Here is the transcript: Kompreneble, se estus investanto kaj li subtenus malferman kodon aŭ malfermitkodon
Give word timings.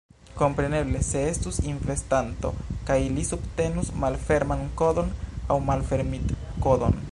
Kompreneble, 0.39 1.01
se 1.07 1.19
estus 1.33 1.59
investanto 1.71 2.51
kaj 2.89 2.97
li 3.19 3.27
subtenus 3.29 3.93
malferman 4.05 4.67
kodon 4.83 5.15
aŭ 5.53 5.59
malfermitkodon 5.71 7.01